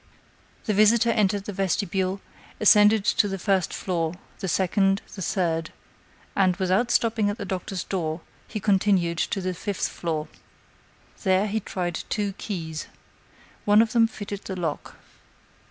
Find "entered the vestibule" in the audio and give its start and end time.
1.11-2.21